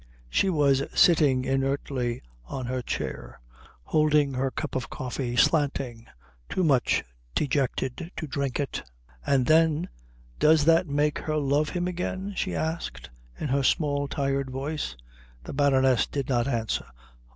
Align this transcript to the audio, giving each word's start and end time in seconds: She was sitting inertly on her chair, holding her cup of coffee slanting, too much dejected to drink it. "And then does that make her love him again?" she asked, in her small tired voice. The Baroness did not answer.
She 0.31 0.49
was 0.49 0.81
sitting 0.95 1.45
inertly 1.45 2.23
on 2.45 2.65
her 2.65 2.81
chair, 2.81 3.39
holding 3.83 4.33
her 4.33 4.49
cup 4.49 4.73
of 4.75 4.89
coffee 4.89 5.35
slanting, 5.35 6.07
too 6.49 6.63
much 6.63 7.03
dejected 7.35 8.09
to 8.17 8.25
drink 8.25 8.59
it. 8.59 8.81
"And 9.27 9.45
then 9.45 9.89
does 10.39 10.65
that 10.65 10.87
make 10.87 11.19
her 11.19 11.37
love 11.37 11.69
him 11.69 11.87
again?" 11.87 12.33
she 12.35 12.55
asked, 12.55 13.11
in 13.39 13.49
her 13.49 13.61
small 13.61 14.07
tired 14.07 14.49
voice. 14.49 14.97
The 15.43 15.53
Baroness 15.53 16.07
did 16.07 16.27
not 16.29 16.47
answer. 16.47 16.85